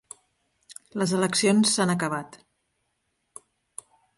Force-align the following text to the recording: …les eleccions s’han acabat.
…les 1.01 1.13
eleccions 1.17 1.75
s’han 1.75 1.93
acabat. 1.97 2.41